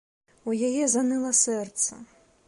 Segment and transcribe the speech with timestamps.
[0.51, 1.99] У яе заныла сэрца.